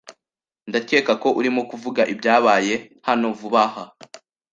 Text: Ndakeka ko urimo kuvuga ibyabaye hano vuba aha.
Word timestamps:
Ndakeka 0.69 1.13
ko 1.21 1.27
urimo 1.39 1.61
kuvuga 1.69 2.01
ibyabaye 2.13 2.75
hano 3.07 3.27
vuba 3.39 3.61
aha. 3.67 3.83